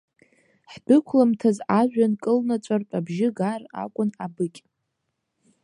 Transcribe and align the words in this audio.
Ҳдәықәламҭаз, 0.71 1.57
ажәҩан 1.79 2.13
кылнаҵәартә 2.23 2.93
абжьы 2.97 3.29
гар 3.37 3.61
акәын 3.83 4.09
абыкь. 4.25 4.59